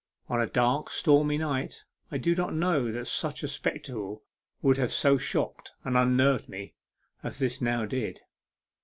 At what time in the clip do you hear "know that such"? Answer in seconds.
2.55-3.43